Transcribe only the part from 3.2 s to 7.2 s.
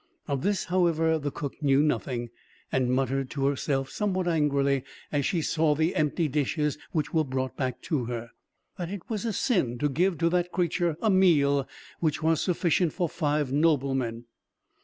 to herself somewhat angrily, as she saw the empty dishes which